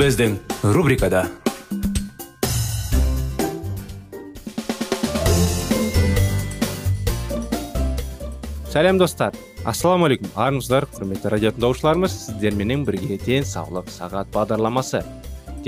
Біздің 0.00 0.38
рубрикада 0.72 1.26
сәлем 8.72 8.96
достар 9.02 9.36
ассалаумағалейкум 9.68 10.32
армысыздар 10.40 10.88
құрметті 10.94 11.34
радио 11.34 11.52
тыңдаушыларымыз 11.52 12.16
сіздерменен 12.16 12.86
бірге 12.88 13.20
денсаулық 13.26 13.92
сағат 13.92 14.32
бағдарламасы 14.32 15.04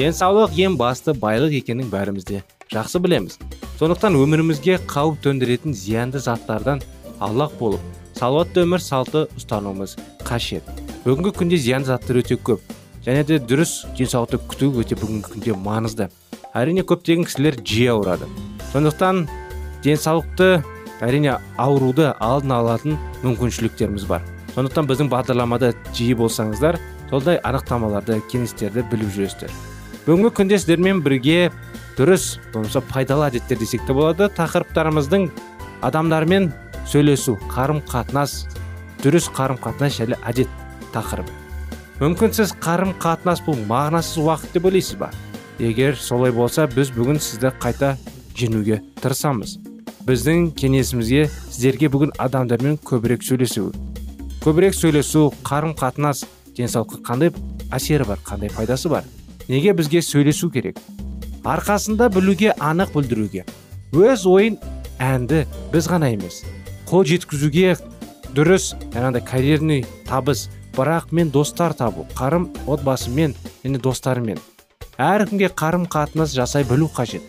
денсаулық 0.00 0.56
ең 0.64 0.80
басты 0.80 1.12
байлық 1.12 1.60
екенін 1.60 1.92
бәріміз 1.92 2.30
де 2.32 2.40
жақсы 2.72 3.04
білеміз 3.04 3.36
сондықтан 3.76 4.16
өмірімізге 4.16 4.80
қауіп 4.88 5.20
төндіретін 5.26 5.76
зиянды 5.76 6.24
заттардан 6.24 6.80
аулақ 7.20 7.58
болып 7.60 8.16
салауатты 8.16 8.64
өмір 8.64 8.80
салты 8.80 9.26
ұстануымыз 9.36 9.98
қажет 10.24 10.78
бүгінгі 11.04 11.36
күнде 11.36 11.60
зиянды 11.60 11.92
заттар 11.92 12.24
өте 12.24 12.40
көп 12.40 12.80
және 13.06 13.24
де 13.26 13.38
дұрыс 13.38 13.82
денсаулықты 13.98 14.38
күту 14.50 14.70
өте 14.82 14.96
бүгінгі 14.98 15.32
күнде 15.32 15.56
маңызды. 15.58 16.08
Әрине 16.54 16.84
көптеген 16.86 17.26
кісілер 17.26 17.58
жиі 17.64 17.90
ауырады. 17.96 18.28
Сондықтан 18.72 19.26
денсаулықты 19.84 20.62
әрине 21.02 21.38
ауруды 21.58 22.12
алдын 22.20 22.54
алатын 22.58 22.98
мүмкіншіліктеріміз 23.24 24.06
бар. 24.06 24.22
Сондықтан 24.54 24.88
біздің 24.90 25.10
бағдарламада 25.12 25.72
жиі 25.96 26.14
болсаңыздар 26.20 26.78
сондай 27.10 27.40
анықтамаларды 27.42 28.20
кеңестерді 28.30 28.84
біліп 28.92 29.10
жүресіздер. 29.16 29.52
Бүгінгі 30.06 30.32
күнде 30.38 30.58
сіздермен 30.60 31.02
бірге 31.04 31.50
дұрыс 31.98 32.38
болмаса 32.54 32.80
пайдалы 32.92 33.28
әдеттер 33.30 33.60
десек 33.60 33.84
те 33.86 33.96
болады 33.96 34.30
тақырыптарымыздың 34.38 35.28
адамдармен 35.84 36.50
сөйлесу 36.88 37.36
қарым 37.52 37.82
қатынас 37.90 38.42
дұрыс 39.04 39.28
қарым 39.36 39.60
қатынас 39.62 40.00
және 40.00 40.20
әдет 40.24 40.50
тақырыбы. 40.94 41.41
Мүмкін 42.02 42.32
сіз 42.34 42.50
қарым 42.58 42.96
қатынас 42.98 43.38
бұл 43.46 43.60
мағынасыз 43.68 44.16
уақыт 44.24 44.56
деп 44.56 44.64
ойлайсыз 44.66 44.96
ба? 44.98 45.12
Егер 45.62 45.94
солай 45.94 46.32
болса 46.34 46.64
біз 46.66 46.88
бүгін 46.96 47.20
сізді 47.22 47.52
қайта 47.62 47.92
жеңуге 48.34 48.80
тырысамыз. 48.98 49.52
Біздің 50.08 50.48
кеңесімізге 50.58 51.28
сіздерге 51.30 51.86
бүгін 51.94 52.10
адамдармен 52.18 52.80
көбірек 52.82 53.22
сөйлесу. 53.22 53.68
Көбірек 54.42 54.74
сөйлесу 54.74 55.28
қарым 55.46 55.76
қатынас 55.78 56.24
денсаулыққа 56.56 57.04
қандай 57.06 57.30
әсері 57.70 58.08
бар 58.08 58.18
қандай 58.26 58.50
пайдасы 58.50 58.90
бар? 58.90 59.06
Неге 59.46 59.70
бізге 59.70 60.02
сөйлесу 60.02 60.50
керек? 60.50 60.80
Арқасында 61.44 62.08
білуге 62.10 62.50
анық 62.58 62.96
білдіруге. 62.96 63.44
Өз 63.94 64.26
ойын 64.26 64.58
әнді 64.98 65.44
біз 65.70 65.86
ғана 65.86 66.10
емес 66.10 66.42
қол 66.90 67.06
жеткізуге 67.06 67.76
дұрыс 68.34 68.72
жаңағыдай 68.90 69.22
карьерный 69.22 69.86
табыс 70.08 70.48
бірақ 70.76 71.12
мен 71.12 71.30
достар 71.30 71.74
табу 71.74 72.06
қарым 72.16 72.48
отбасымен 72.66 73.34
және 73.64 73.78
достарымен. 73.82 74.38
Әркімге 74.98 75.48
қарым 75.56 75.86
қатынас 75.90 76.34
жасай 76.36 76.64
білу 76.68 76.88
қажет. 76.92 77.22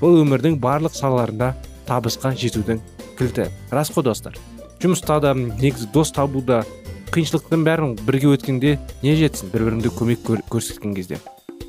Бұл 0.00 0.22
өмірдің 0.22 0.56
барлық 0.60 0.94
салаларында 0.96 1.54
табысқа 1.88 2.32
жетудің 2.32 2.80
кілті. 3.18 3.50
Рас 3.70 3.90
қой 3.92 4.04
достар? 4.04 4.38
Жұмыста 4.80 5.20
да 5.20 5.34
негізі 5.34 5.90
дос 5.92 6.12
табуда 6.16 6.62
қиыншылықтың 7.12 7.64
бәрін 7.66 7.96
бірге 8.06 8.30
өткенде 8.32 8.78
не 9.02 9.16
жетсін? 9.18 9.50
Бір 9.52 9.66
біріңді 9.68 9.92
көмек 9.98 10.24
көрсеткен 10.48 10.94
кезде. 10.96 11.20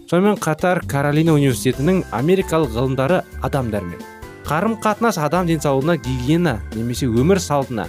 Сонымен 0.10 0.40
қатар 0.40 0.84
каролина 0.88 1.36
университетінің 1.36 2.04
америкалық 2.12 2.74
ғылымдары 2.76 3.22
адамдармен. 3.44 4.00
Қарым 4.48 4.78
қатынас 4.84 5.20
адам 5.22 5.48
денсаулығына 5.48 5.98
гигиена 6.04 6.58
немесе 6.76 7.08
өмір 7.08 7.40
салтына 7.40 7.88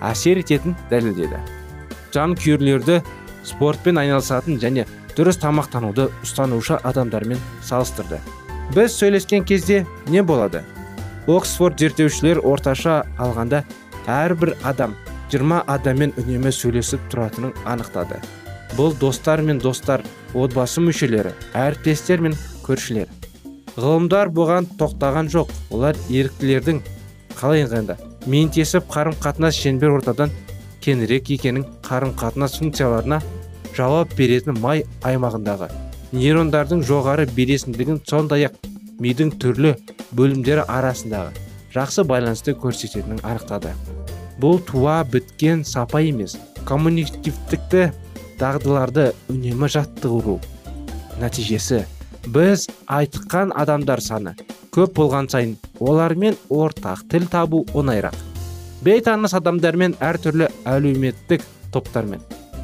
әсер 0.00 0.40
ететінін 0.40 0.76
дәлелдеді. 0.90 1.40
Жанкүйерлерді 2.14 3.02
спортпен 3.46 4.00
айналысатын 4.00 4.58
және 4.62 4.86
дұрыс 5.16 5.40
тамақтануды 5.42 6.08
ұстанушы 6.22 6.78
адамдармен 6.86 7.40
салыстырды. 7.64 8.20
Біз 8.74 8.94
сөйлескен 8.94 9.44
кезде 9.44 9.84
не 10.08 10.22
болады? 10.22 10.62
Оксфорд 11.26 11.80
зерттеушілер 11.80 12.40
орташа 12.44 13.02
алғанда 13.18 13.62
әрбір 14.08 14.54
адам 14.64 14.94
20 15.32 15.64
адаммен 15.68 16.14
үнемі 16.20 16.52
сөйлесіп 16.54 17.08
тұратынын 17.12 17.54
анықтады. 17.68 18.20
Бұл 18.76 18.94
достар 19.00 19.42
мен 19.42 19.60
достар 19.60 20.04
отбасы 20.34 20.80
мүшелері 20.84 21.34
әріптестер 21.56 22.22
мен 22.24 22.36
көршілер. 22.64 23.08
Ғылымдар 23.76 24.32
бұған 24.34 24.68
тоқтаған 24.80 25.28
жоқ. 25.32 25.52
Олар 25.70 25.96
еріктілердің 26.08 26.80
қалай 27.38 27.64
айтқанда 27.64 27.98
ментесіп 28.26 28.88
қарым 28.92 29.16
қатынас 29.22 29.56
шеңбер 29.56 29.98
ортадан 29.98 30.32
кеңірек 30.84 31.30
екенін 31.34 31.66
қарым 31.86 32.14
қатынас 32.18 32.58
функцияларына 32.60 33.20
жауап 33.76 34.14
беретін 34.18 34.58
май 34.62 34.84
аймағындағы 35.06 35.68
нейрондардың 36.12 36.82
жоғары 36.88 37.26
белесіндігін 37.36 38.00
сондай 38.08 38.48
ақ 38.48 38.56
мидың 39.02 39.34
түрлі 39.42 39.74
бөлімдері 40.16 40.64
арасындағы 40.72 41.46
жақсы 41.74 42.04
байланысты 42.08 42.54
көрсететінін 42.56 43.20
анықтады. 43.22 43.74
Бұл 44.40 44.60
туа 44.64 45.02
біткен 45.04 45.64
сапа 45.68 46.00
емес 46.00 46.36
коммуникативтікті 46.68 47.88
дағдыларды 48.40 49.10
үнемі 49.32 49.68
жаттығу 49.74 50.38
нәтижесі. 51.20 51.84
Біз 52.28 52.68
айтқан 52.86 53.52
адамдар 53.56 54.00
саны 54.04 54.34
көп 54.74 54.94
болған 54.98 55.30
сайын 55.32 55.56
олармен 55.80 56.36
ортақ 56.48 57.04
тіл 57.10 57.26
табу 57.32 57.64
оңайырақ. 57.74 58.27
Бейтаныс 58.84 59.34
адамдармен 59.34 59.96
әртүрлі 59.98 60.46
әлеуметтік 60.70 61.42
топтармен 61.74 62.20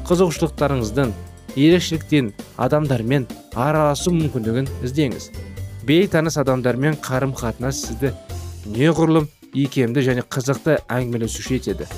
қызығушылықтарыңыздың 0.07 1.11
ерекшеліктен 1.59 2.29
адамдармен 2.61 3.25
араласу 3.51 4.13
мүмкіндігін 4.15 4.69
іздеңіз. 4.87 5.29
Бейтаныс 5.87 6.37
адамдармен 6.39 6.95
қарым 7.03 7.35
қатынас 7.35 7.81
сізді 7.87 8.13
неғұрлым 8.77 9.27
икемді 9.53 10.05
және 10.07 10.23
қызықты 10.31 10.77
әңгімелесуші 10.87 11.59
етеді. 11.59 11.89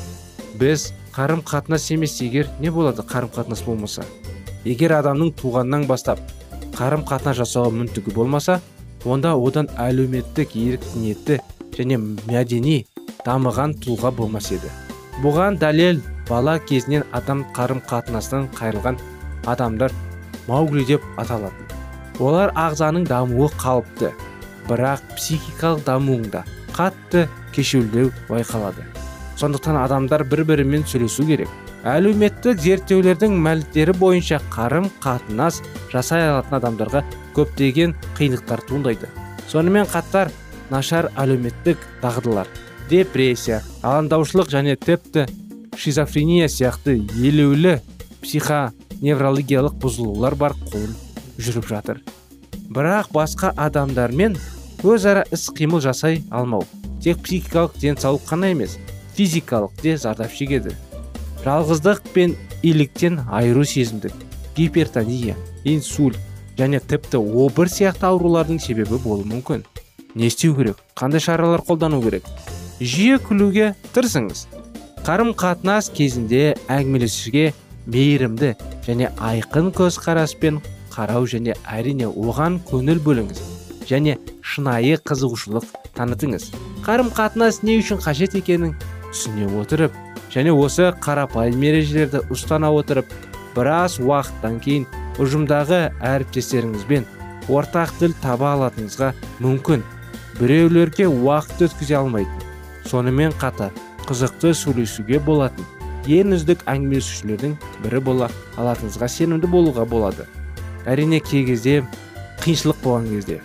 Біз 0.57 0.91
қарым 1.13 1.45
қатынас 1.45 1.89
емес 1.93 2.17
егер 2.21 2.49
не 2.59 2.73
болады 2.73 3.05
қарым 3.05 3.29
қатынас 3.33 3.63
болмаса? 3.65 4.05
Егер 4.65 4.97
адамның 4.97 5.35
туғаннан 5.37 5.85
бастап 5.85 6.21
қарым 6.73 7.05
қатынас 7.05 7.43
жасауға 7.43 7.75
мүмкіндігі 7.75 8.17
болмаса 8.17 8.61
онда 9.05 9.35
одан 9.37 9.69
әлеуметтік 9.77 10.57
ерік 10.57 10.81
және 11.77 11.97
мәдени 12.25 12.85
дамыған 13.25 13.75
тұлға 13.83 14.11
болмас 14.15 14.51
еді. 14.55 14.71
Бұған 15.23 15.57
дәлел 15.61 16.01
бала 16.29 16.57
кезінен 16.59 17.05
адам 17.15 17.45
қарым 17.55 17.81
қатынастан 17.89 18.47
қайрылған 18.57 18.99
адамдар 19.47 19.93
маугли 20.47 20.85
деп 20.85 21.03
аталатын. 21.17 21.65
Олар 22.19 22.53
ағзаның 22.57 23.07
дамуы 23.07 23.49
қалыпты 23.61 24.11
бірақ 24.67 25.03
психикалық 25.15 25.83
дамуында 25.85 26.43
қатты 26.75 27.27
кешеуілдеу 27.55 28.11
байқалады. 28.29 28.85
Сондықтан 29.37 29.77
адамдар 29.83 30.23
бір 30.23 30.43
бірімен 30.49 30.85
сөйлесу 30.85 31.25
керек. 31.27 31.49
Әлеуметтік 31.87 32.59
зерттеулердің 32.59 33.37
мәліметтері 33.37 33.93
бойынша 33.97 34.41
қарым 34.51 34.89
қатынас 35.03 35.61
жасай 35.93 36.25
алатын 36.27 36.57
адамдарға 36.57 37.03
көптеген 37.37 37.93
қиындықтар 38.17 38.65
туындайды. 38.67 39.09
Сонымен 39.47 39.87
қатар 39.93 40.33
нашар 40.73 41.11
әлеуметтік 41.15 41.77
дағдылар 42.01 42.49
депрессия 42.89 43.61
алаңдаушылық 43.83 44.49
және 44.51 44.75
тіпті 44.79 45.25
шизофрения 45.77 46.47
сияқты 46.47 46.95
елеулі 47.19 47.77
психоневрологиялық 48.23 49.75
бұзылулар 49.81 50.35
бар 50.39 50.55
қолын 50.71 50.93
жүріп 51.37 51.67
жатыр. 51.67 52.01
Бірақ 52.71 53.11
басқа 53.15 53.51
адамдармен 53.55 54.37
өзара 54.83 55.25
іс 55.31 55.49
қимыл 55.51 55.83
жасай 55.83 56.21
алмау 56.31 56.63
тек 57.03 57.19
психикалық 57.23 57.77
денсаулық 57.81 58.27
қана 58.29 58.51
емес 58.55 58.77
физикалық 59.17 59.81
де 59.83 59.97
зардап 59.97 60.31
шегеді. 60.31 60.75
Жалғыздық 61.43 62.03
пен 62.13 62.35
иліктен 62.63 63.21
айыру 63.31 63.65
сезімдік 63.65 64.13
гипертония 64.55 65.35
инсульт 65.63 66.17
және 66.57 66.79
тіпті 66.79 67.19
обыр 67.19 67.69
сияқты 67.69 68.07
аурулардың 68.09 68.59
себебі 68.59 68.97
болуы 69.03 69.27
мүмкін. 69.27 69.65
Не 70.15 70.31
істеу 70.31 70.55
керек 70.55 70.79
қандай 70.95 71.21
шаралар 71.21 71.61
қолдану 71.61 72.01
керек? 72.01 72.25
Жиі 72.79 73.17
күлуге 73.23 73.71
тырысыңыз. 73.95 74.45
Қарым 75.05 75.31
қатынас 75.37 75.89
кезінде 75.95 76.55
әңгімелесуге 76.69 77.51
мейірімді 77.89 78.53
және 78.85 79.09
айқын 79.17 79.71
көзқараспен 79.73 80.59
қарау 80.93 81.25
және 81.29 81.55
әрине 81.65 82.09
оған 82.11 82.59
көңіл 82.69 83.01
бөліңіз 83.05 83.41
және 83.89 84.17
шынайы 84.43 84.99
қызығушылық 85.07 85.65
танытыңыз. 85.97 86.51
Қарым 86.85 87.09
қатынас 87.15 87.63
не 87.63 87.79
үшін 87.81 88.01
қажет 88.03 88.37
екенін 88.37 88.75
түсіне 89.09 89.49
отырып 89.61 89.95
және 90.33 90.53
осы 90.53 90.91
қарапайым 91.01 91.63
ережелерді 91.71 92.25
ұстана 92.33 92.69
отырып 92.75 93.13
біраз 93.55 93.97
уақыттан 94.03 94.59
кейін 94.61 94.89
ұжымдағы 95.17 95.87
әріптестеріңізбен 96.05 97.07
ортақ 97.49 97.95
тіл 97.97 98.13
таба 98.21 98.53
алатыныңызға 98.57 99.13
мүмкін. 99.41 99.85
Біреулерге 100.37 101.07
уақыт 101.07 101.63
өткізе 101.65 101.95
алмайтын 101.97 102.46
сонымен 102.87 103.33
қатар 103.41 103.73
қызықты 104.07 104.53
сөйлесуге 104.55 105.19
болатын 105.23 105.65
ең 106.07 106.33
үздік 106.37 106.63
әңгімелесушілердің 106.71 107.55
бірі 107.83 107.99
бола 108.03 108.29
алатыныңызға 108.55 109.09
сенімді 109.11 109.49
болуға 109.51 109.83
болады. 109.89 110.23
Әрине 110.87 111.19
кей 111.19 111.43
кезде 111.47 111.81
қиыншылық 112.43 112.79
болған 112.83 113.09
кезде 113.11 113.41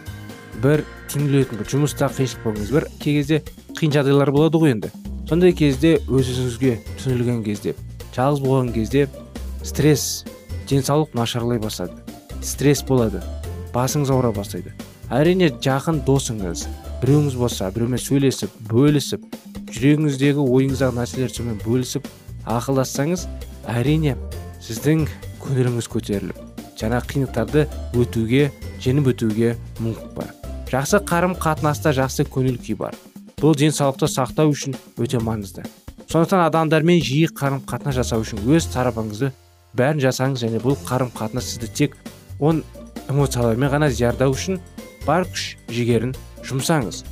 бір 0.62 0.84
түңілетін 1.10 1.58
бір 1.58 1.70
жұмыста 1.72 2.10
қиыншылық 2.14 2.44
болған 2.44 2.60
кезде 2.60 2.76
бір 2.76 2.86
кей 3.02 3.16
кезде 3.18 3.40
қиын 3.80 3.96
жағдайлар 3.96 4.30
болады 4.30 4.62
ғой 4.62 4.76
енді. 4.76 4.92
Сондай 5.26 5.56
кезде 5.56 5.96
өз 6.06 6.30
өзіңізге 6.30 6.76
түңілген 7.02 7.42
кезде 7.46 7.74
жалғыз 8.14 8.44
болған 8.44 8.70
кезде 8.76 9.08
стресс 9.66 10.24
денсаулық 10.70 11.16
нашарлай 11.18 11.58
бастады. 11.58 11.98
Стресс 12.42 12.84
болады 12.86 13.22
басыңыз 13.74 14.12
ауыра 14.12 14.30
бастайды. 14.36 14.74
Әрине 15.10 15.50
жақын 15.58 16.04
досыңыз 16.06 16.68
біреуіңіз 17.02 17.34
болса 17.38 17.70
біреумен 17.75 17.99
сөйлесіп 17.99 18.54
бөлісіп 18.70 19.25
жүрегіңіздегі 19.75 20.46
ойыңыздағы 20.46 20.99
нәрселерді 21.00 21.38
сонымен 21.40 21.60
бөлісіп 21.64 22.06
ақылдассаңыз 22.46 23.26
әрине 23.72 24.14
сіздің 24.62 25.04
көңіліңіз 25.43 25.90
көтеріліп 25.90 26.38
жаңа 26.78 27.02
қиындықтарды 27.10 27.66
өтуге 27.99 28.49
жеңіп 28.82 29.12
өтуге 29.12 29.54
мүмкіндік 29.81 30.14
бар. 30.16 30.31
Жақсы 30.70 31.02
қарым 31.06 31.37
қатынаста 31.38 31.93
жақсы 31.94 32.26
көңіл 32.32 32.58
күй 32.62 32.78
бар. 32.78 32.96
Бұл 33.38 33.54
денсаулықты 33.58 34.08
сақтау 34.10 34.50
үшін 34.54 34.75
өте 34.99 35.20
маңызды. 35.22 35.66
Сондықтан 36.10 36.46
адамдармен 36.46 37.00
жиі 37.02 37.28
қарым 37.34 37.62
қатынас 37.69 37.99
жасау 38.00 38.25
үшін 38.25 38.43
өз 38.46 38.66
тарапыңызды 38.72 39.31
бәрін 39.78 40.02
жасаңыз 40.02 40.43
және 40.44 40.60
бұл 40.62 40.76
қарым 40.88 41.12
қатынас 41.14 41.52
сізді 41.52 41.70
тек 41.72 41.96
он 42.40 42.62
эмоциялармен 43.08 43.70
ғана 43.72 43.90
зиярдау 43.90 44.34
үшін 44.34 44.60
бар 45.06 45.25
күш 45.28 45.56
жігерін 45.72 46.14
жұмсаңыз. 46.46 47.02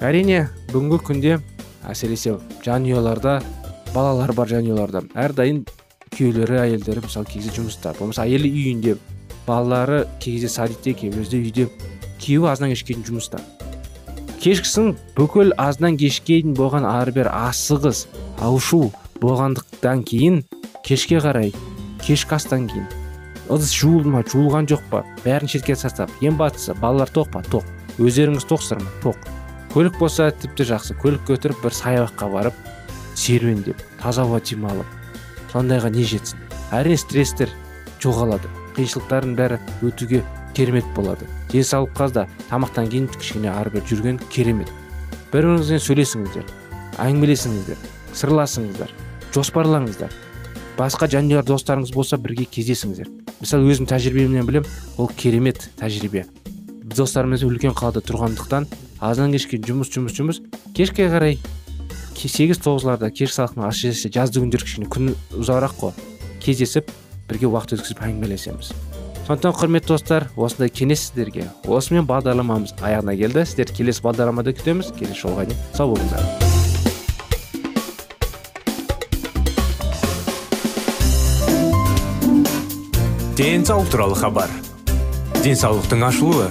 Әрине 0.00 0.48
бүгінгі 0.72 0.98
күнде 1.04 1.38
әсіресе 1.88 2.36
жанұяларда 2.64 3.40
балалар 3.94 4.32
бар 4.36 4.50
жанұяларда 4.52 5.04
әрдайым 5.18 5.64
күйеулері 6.14 6.60
әйелдері 6.64 7.04
мысалы 7.04 7.28
кезде 7.30 7.52
жұмыста. 7.56 7.94
Болмаса 7.98 8.26
әйелі 8.26 8.50
үйінде 8.50 8.96
балалары 9.46 10.04
кезде 10.22 10.48
садикте 10.48 10.94
кейбіреуде 10.94 11.40
үйде 11.40 11.66
күйеуі 12.20 12.50
азаннан 12.52 12.74
кешке 12.74 12.94
дейін 12.94 13.08
жұмыста. 13.08 13.40
Кешкісін 14.40 14.94
бүкіл 15.16 15.52
азынан 15.60 15.98
кешке 16.00 16.40
дейін 16.40 16.54
болған 16.58 16.86
ары 16.88 17.12
бері 17.16 17.32
асығыс 17.34 18.06
аушу 18.40 18.86
болғандықтан 19.20 20.04
кейін 20.08 20.40
кешке 20.86 21.20
қарай 21.20 21.52
кешкі 22.04 22.36
астан 22.38 22.68
кейін. 22.70 22.86
Ыдыс 23.50 23.72
жуылды 23.74 24.08
ма 24.12 24.22
жуылған 24.22 24.68
жоқ 24.70 24.86
па? 24.92 25.02
Бәрін 25.24 25.50
шетке 25.50 25.74
тастап 25.74 26.12
ең 26.22 26.36
бастысы 26.38 26.76
балалар 26.78 27.10
тоқ 27.10 27.32
па? 27.34 27.42
Тоқ. 27.50 27.66
Өздеріңіз 28.00 28.46
тоқсыздар 28.48 28.80
ма 28.82 28.90
тоқ 29.04 29.30
көлік 29.74 29.98
болса 30.00 30.30
тіпті 30.34 30.66
жақсы. 30.72 30.96
Көлікке 30.98 31.36
отырып 31.36 31.62
бір 31.62 31.74
саябаққа 31.76 32.30
барып 32.32 32.56
серуендеп 33.14 33.82
таза 34.00 34.24
ауа 34.24 34.40
демалып 34.40 34.86
сондайға 35.52 35.90
не 35.94 36.04
жетсін? 36.06 36.40
Әрине 36.74 36.98
стресстер 36.98 37.52
жоғалады. 38.02 38.50
Қиыншылықтардың 38.76 39.36
бәрі 39.38 39.60
өтуге 39.86 40.22
керемет 40.54 40.86
болады. 40.96 41.26
Денсаулыққа 41.52 42.10
да 42.14 42.26
тамақтан 42.50 42.90
кейін 42.90 43.08
кішкене 43.14 43.50
ары 43.52 43.70
бері 43.74 43.86
жүрген 43.90 44.20
керемет. 44.30 44.70
Бір 45.32 45.46
біріңізбен 45.46 45.82
сөйлесіңіздер 45.86 46.50
әңгімелесіңіздер 46.98 47.78
сырласыңыздар 48.18 48.90
жоспарлаңыздар. 49.34 50.10
Басқа 50.78 51.10
жанұя 51.12 51.44
достарыңыз 51.46 51.94
болса 51.94 52.18
бірге 52.18 52.48
кездесіңіздер. 52.50 53.10
Мысалы 53.40 53.70
өзім 53.70 53.86
тәжірибемнен 53.90 54.46
білем 54.48 54.68
ол 54.98 55.10
керемет 55.16 55.68
тәжірибе. 55.78 56.26
Достарымыз 56.96 57.44
үлкен 57.46 57.74
қалада 57.76 58.02
тұрғандықтан 58.04 58.66
азаннан 59.00 59.32
кешке 59.36 59.58
жұмыс 59.62 59.90
жұмыс 59.94 60.16
жұмыс. 60.16 60.40
Кешке 60.76 61.08
қарай 61.10 61.38
сегіз 62.20 62.60
тоғызларда 62.60 63.08
кешкі 63.10 63.38
салқын 63.38 63.64
әсіресе 63.68 64.10
жазды 64.12 64.42
күндері 64.42 64.66
кішкене 64.66 64.88
күн 64.92 65.14
ұзағырақ 65.40 65.76
қой. 65.80 65.94
Кездесіп 66.44 66.90
бірге 67.30 67.48
уақыт 67.48 67.78
өткізіп 67.78 68.02
әңгімелесеміз. 68.04 68.74
Сондықтан 69.26 69.56
құрметті 69.56 69.92
достар 69.94 70.28
осындай 70.36 70.68
кеңес 70.74 71.06
сіздерге 71.06 71.46
осымен 71.64 72.06
бағдарламамыз 72.08 72.74
аяғына 72.82 73.16
келді. 73.16 73.44
Сіздерді 73.46 73.76
келесі 73.78 74.04
бағдарламада 74.04 74.56
күтеміз. 74.58 74.90
Келесі 74.98 75.22
жолға 75.22 75.46
дейін 75.46 75.60
сау 75.76 75.94
болыңыздар. 75.94 76.24
Денсаулық 83.40 83.88
туралы 83.94 84.18
хабар. 84.18 84.50
Денсаулықтың 85.40 86.04
ашылуы. 86.10 86.50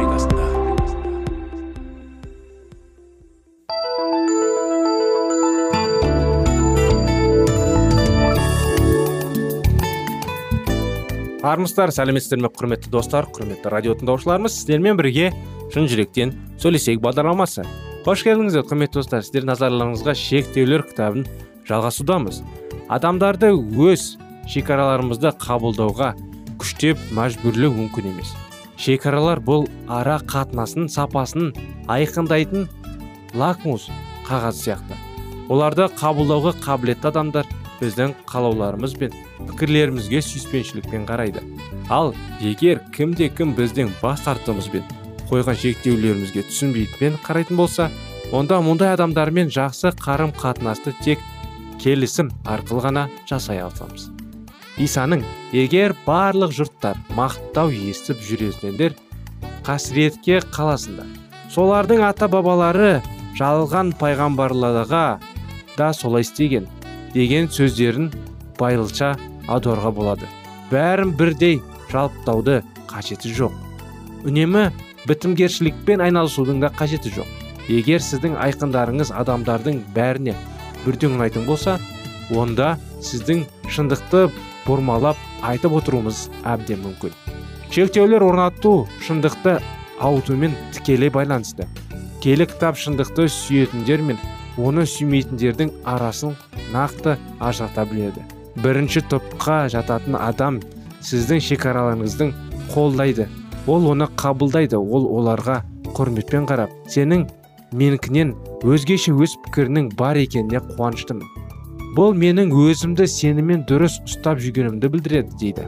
Армысыздар 11.51 11.91
сәлеметсіздер 11.91 12.39
ме 12.45 12.49
құрметті 12.53 12.91
достар 12.93 13.25
құрметті 13.33 13.71
радио 13.73 13.95
тыңдаушыларымыз? 13.99 14.53
Сіздермен 14.55 14.95
бірге 14.99 15.31
шын 15.73 15.87
жүректен 15.91 16.31
сөйлесейік 16.61 17.01
бағдарламасы. 17.03 17.65
Қош 18.05 18.23
келдіңіздер 18.23 18.63
құрметті 18.69 19.01
достар. 19.01 19.25
Сіздердің 19.25 19.51
назарларыңызға 19.51 20.15
шектеулер 20.15 20.85
кітабын 20.87 21.25
жалғасудамыз. 21.67 22.39
Адамдарды 22.87 23.51
өз 23.51 24.13
шекараларымызды 24.51 25.33
қабылдауға 25.41 26.13
күштеп 26.61 27.01
мәжбүрлеу 27.17 27.73
мүмкін 27.75 28.11
емес. 28.13 28.31
Шекаралар 28.79 29.41
бұл 29.43 29.67
ара 29.91 30.21
қатынасын 30.23 30.87
сапасын 30.93 31.51
айқындайтын 31.91 32.69
лакмус 33.35 33.89
қағаз 34.29 34.63
сияқты. 34.63 34.95
Оларды 35.51 35.89
қабылдауға 35.99 36.55
қабілетті 36.63 37.11
адамдар 37.11 37.49
біздің 37.81 38.15
қалауларымыз 38.29 38.95
бен 39.01 39.13
пікірлерімізге 39.49 40.21
сүйіспеншілікпен 40.27 41.09
қарайды. 41.09 41.43
Ал 41.89 42.13
егер 42.39 42.83
кімде 42.95 43.29
кім 43.33 43.55
біздің 43.57 43.95
бас 44.01 44.23
тартуымызбен 44.27 44.85
қойған 45.31 45.55
шектеулерімізге 45.55 46.43
түсінбейтін 46.49 47.15
қарайтын 47.23 47.59
болса 47.59 47.87
онда 48.35 48.57
мұндай 48.63 48.91
адамдармен 48.97 49.51
жақсы 49.51 49.93
қарым 49.99 50.33
қатынасты 50.35 50.91
тек 51.03 51.23
келісім 51.79 52.33
арқылы 52.43 52.83
ғана 52.85 53.05
жасай 53.29 53.61
алсамыз 53.63 54.09
исаның 54.83 55.23
егер 55.55 55.95
барлық 56.05 56.51
жұрттар 56.57 56.99
мақтау 57.15 57.71
естіп 57.71 58.19
жүресіңдер 58.27 58.97
қасіретке 59.67 60.41
қаласыңдар 60.51 61.07
солардың 61.55 62.03
ата 62.07 62.27
бабалары 62.31 62.93
жалған 63.39 63.95
пайғамбарларға 64.03 65.05
да 65.77 65.91
солай 65.95 66.27
істеген 66.27 66.67
деген 67.15 67.47
сөздерін 67.51 68.11
байлша 68.59 69.15
аударуға 69.51 69.91
болады. 69.95 70.29
Бәрін 70.71 71.13
бірдей 71.19 71.59
жалыптауды 71.91 72.61
қажеті 72.89 73.31
жоқ. 73.35 73.55
Үнемі 74.27 74.69
бітімгершілікпен 75.09 76.03
айналысудың 76.05 76.61
да 76.63 76.71
қажеті 76.77 77.11
жоқ. 77.15 77.27
Егер 77.71 78.03
сіздің 78.03 78.37
айқындарыңыз 78.41 79.11
адамдардың 79.15 79.81
бәріне 79.95 80.35
бірдей 80.85 81.11
ұнайтын 81.11 81.45
болса 81.47 81.77
онда 82.31 82.77
сіздің 83.03 83.45
шындықты 83.71 84.27
бұрмалап 84.65 85.19
айтып 85.45 85.75
отыруымыз 85.79 86.27
әбден 86.47 86.81
мүмкін. 86.85 87.15
Шектеулер 87.71 88.23
орнату 88.23 88.87
шындықты 89.05 89.59
ауытумен 89.99 90.55
тікелей 90.75 91.11
байланысты. 91.13 91.67
Келі 92.21 92.45
кітап 92.49 92.77
шындықты 92.77 93.27
сүйетіндер 93.31 94.03
мен 94.05 94.19
оны 94.57 94.85
сүймейтіндердің 94.85 95.71
арасын 95.87 96.35
нақты 96.73 97.17
ажырата 97.39 97.85
біледі. 97.89 98.25
Бірінші 98.59 99.03
топқа 99.11 99.67
жататын 99.71 100.17
адам 100.19 100.59
сіздің 101.05 101.41
шекараларыңыздың 101.47 102.33
қолдайды. 102.73 103.27
Ол 103.67 103.87
оны 103.91 104.07
қабылдайды. 104.17 104.77
Ол 104.77 105.07
оларға 105.07 105.61
құрметпен 105.95 106.47
қарап 106.49 106.73
сенің 106.91 107.27
менікінен 107.77 108.33
өзгеше 108.67 109.13
өз 109.15 109.37
пікірінің 109.45 109.91
бар 109.99 110.19
екеніне 110.21 110.61
қуаныштымын. 110.73 111.27
Бұл 111.95 112.15
менің 112.15 112.51
өзімді 112.55 113.07
сенімен 113.07 113.65
дұрыс 113.67 113.99
ұстап 114.07 114.39
жүргенімді 114.43 114.91
білдіреді 114.91 115.37
дейді. 115.39 115.67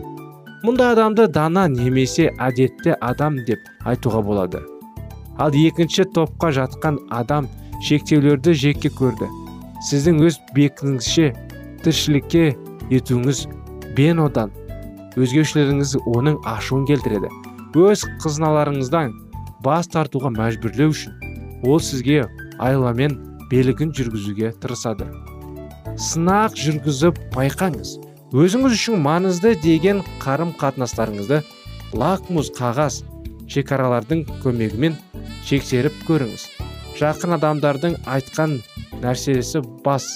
Мұндай 0.63 0.94
адамды 0.94 1.28
дана 1.28 1.66
немесе 1.68 2.30
әдетті 2.40 2.96
адам 3.04 3.42
деп 3.48 3.60
айтуға 3.84 4.22
болады. 4.24 4.62
Ал 5.38 5.52
екінші 5.52 6.06
топқа 6.16 6.54
жатқан 6.56 7.02
адам 7.12 7.50
шектеулерді 7.84 8.54
жеке 8.56 8.92
көрді. 8.94 9.28
Сіздің 9.84 10.22
өз 10.24 10.38
бекіңізше 10.56 11.34
тіршілікке 11.84 12.54
етуіңіз 12.94 13.46
бен 13.98 14.22
одан. 14.24 14.54
Өзгешелеріңіз 15.20 15.98
оның 16.10 16.40
ашуын 16.50 16.88
келтіреді. 16.90 17.30
Өз 17.78 18.06
қызыналарыңыздан 18.24 19.14
бас 19.66 19.90
тартуға 19.94 20.32
мәжбүрлеу 20.34 20.94
үшін 20.94 21.14
ол 21.66 21.80
сізге 21.82 22.24
айламен 22.62 23.16
белгін 23.52 23.94
жүргізуге 23.96 24.52
тырысады. 24.62 25.08
Сынақ 25.98 26.58
жүргізіп 26.58 27.20
байқаңыз. 27.36 27.98
Өзіңіз 28.34 28.78
үшін 28.80 29.02
маңызды 29.06 29.54
деген 29.62 30.02
қарым 30.24 30.56
қатынастарыңызды 30.58 31.44
лакмус 31.94 32.50
қағаз 32.58 33.04
шекаралардың 33.54 34.24
көмегімен 34.42 34.98
шексеріп 35.46 36.00
көріңіз. 36.08 36.48
Жақын 36.98 37.38
адамдардың 37.38 38.00
айтқан 38.10 38.58
нәрсесі 39.04 39.62
бас 39.86 40.08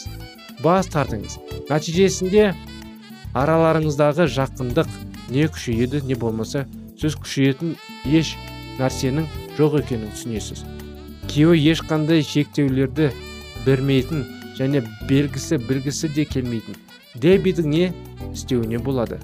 бас 0.64 0.90
тартыңыз. 0.90 1.38
Нәтижесінде 1.70 2.52
араларыңыздағы 3.38 4.28
жақындық 4.34 4.90
не 5.34 5.48
күшейеді 5.52 6.04
не 6.08 6.16
болмаса 6.20 6.66
сіз 7.00 7.18
күшейетін 7.22 7.76
еш 8.10 8.34
нәрсенің 8.80 9.28
жоқ 9.58 9.80
екенін 9.82 10.12
түсінесіз. 10.16 10.64
Күйеуі 11.28 11.64
ешқандай 11.74 12.24
шектеулерді 12.26 13.12
бермейтін 13.66 14.26
және 14.58 14.84
белгісі 15.10 15.60
білгісі 15.68 16.10
де 16.16 16.26
келмейтін 16.26 16.78
дебидің 17.22 17.68
не 17.74 17.92
істеуіне 18.32 18.80
болады. 18.84 19.20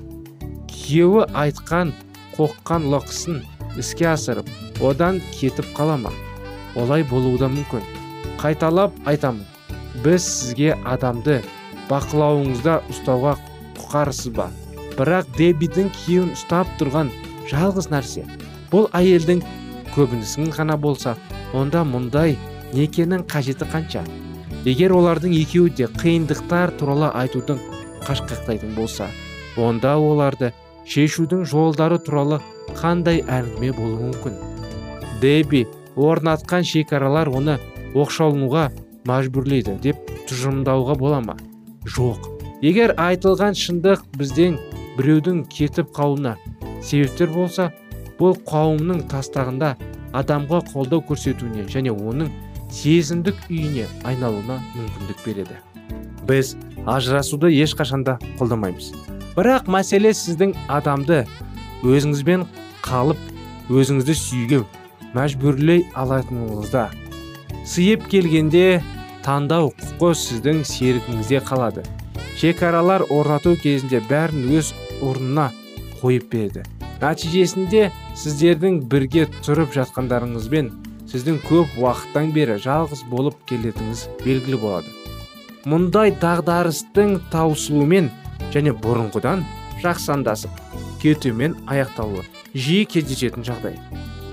Күйеуі 0.70 1.28
айтқан 1.46 1.94
қоққан 2.36 2.90
лоқысын 2.94 3.42
іске 3.80 4.10
асырып 4.12 4.50
одан 4.82 5.22
кетіп 5.40 5.70
қала 5.78 5.98
ма? 6.02 6.12
Олай 6.76 7.06
болуы 7.06 7.38
да 7.40 7.50
мүмкін. 7.54 7.86
Қайталап 8.42 8.94
айтамын 9.06 9.46
біз 10.04 10.26
сізге 10.26 10.74
адамды 10.84 11.42
бақылауыңызда 11.90 12.80
ұстауға 12.92 13.38
құқарсыз 13.94 14.34
ба 14.34 14.48
бірақ 14.98 15.28
дебидің 15.38 15.92
күйеуін 15.94 16.32
ұстап 16.34 16.70
тұрған 16.80 17.12
жалғыз 17.52 17.92
нәрсе 17.92 18.24
бұл 18.72 18.88
әйелдің 18.98 19.44
көбінісін 19.94 20.50
ғана 20.56 20.80
болса 20.82 21.14
онда 21.54 21.84
мұндай 21.86 22.34
некенің 22.74 23.28
қажеті 23.30 23.68
қанша? 23.70 24.02
Егер 24.66 24.96
олардың 24.98 25.36
екеуі 25.38 25.76
де 25.78 25.86
қиындықтар 25.86 26.74
туралы 26.80 27.12
айтудың 27.22 27.62
қашқақтайтын 28.08 28.74
болса 28.74 29.12
онда 29.62 29.94
оларды 30.02 30.50
шешудің 30.90 31.46
жолдары 31.46 32.02
туралы 32.02 32.42
қандай 32.74 33.22
әңгіме 33.30 33.76
болуы 33.78 34.10
мүмкін? 34.10 34.42
Деби 35.22 35.68
орнатқан 35.94 36.66
шекаралар 36.66 37.30
оны 37.30 37.60
оқшаулануға 37.94 38.72
мәжбүрлейді 39.06 39.78
деп 39.86 40.14
тұжырымдауға 40.26 40.98
бола 40.98 41.22
ма? 41.22 41.38
Жоқ. 41.86 42.33
Егер 42.64 42.94
айтылған 42.96 43.58
шындық 43.60 44.06
бізден 44.16 44.54
біреудің 44.96 45.42
кетіп 45.52 45.90
қалуына 45.98 46.38
себептер 46.80 47.28
болса 47.34 47.66
бұл 48.16 48.38
қауымның 48.48 49.02
тастағында 49.12 49.74
адамға 50.16 50.62
қолдау 50.70 51.02
көрсетуіне 51.10 51.66
және 51.74 51.92
оның 51.92 52.30
сезімдік 52.72 53.42
үйіне 53.50 53.88
айналуына 54.08 54.62
мүмкіндік 54.78 55.26
береді. 55.26 55.58
Біз 56.30 56.54
ажырасуды 56.88 57.52
ешқашанда 57.52 58.16
қолдамаймыз. 58.40 58.94
Бірақ 59.36 59.68
мәселе 59.68 60.14
сіздің 60.16 60.54
адамды 60.72 61.26
өзіңізбен 61.84 62.46
қалып 62.86 63.20
өзіңізді 63.74 64.16
сүйге 64.22 64.62
мәжбүрлей 65.18 65.84
алатыныңызда. 66.00 66.86
Сыйып 67.68 68.08
келгенде 68.14 68.80
таңдау 69.26 69.74
құқы 69.82 70.14
сіздің 70.22 70.64
серігіңізде 70.70 71.44
қалады. 71.50 71.84
Шекаралар 72.40 73.06
орнату 73.10 73.56
кезінде 73.64 74.02
бәрін 74.10 74.48
өз 74.60 74.74
орнына 75.02 75.52
қойып 76.02 76.30
береді 76.32 76.64
нәтижесінде 77.04 77.90
сіздердің 78.20 78.80
бірге 78.92 79.26
тұрып 79.44 79.74
жатқандарыңызбен 79.76 80.70
сіздің 81.12 81.40
көп 81.48 81.74
уақыттан 81.82 82.32
бері 82.36 82.56
жалғыз 82.64 83.04
болып 83.12 83.36
келетіңіз 83.50 84.06
белгілі 84.24 84.60
болады. 84.62 84.94
Мұндай 85.70 86.14
дағдарыстың 86.22 87.18
таусылуымен 87.34 88.10
және 88.56 88.74
бұрынғыдан 88.84 89.44
жақсандасып 89.84 90.64
кетумен 91.04 91.58
аяқталуы 91.68 92.24
жиі 92.54 92.88
кездесетін 92.90 93.46
жағдай. 93.48 93.78